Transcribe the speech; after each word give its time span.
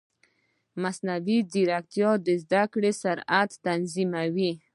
مصنوعي 0.81 1.37
ځیرکتیا 1.51 2.11
د 2.25 2.27
زده 2.43 2.63
کړې 2.73 2.91
سرعت 3.03 3.49
تنظیموي. 3.65 4.51